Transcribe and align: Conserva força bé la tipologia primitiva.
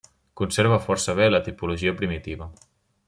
Conserva 0.39 0.79
força 0.85 1.15
bé 1.19 1.27
la 1.33 1.43
tipologia 1.49 1.95
primitiva. 2.01 2.49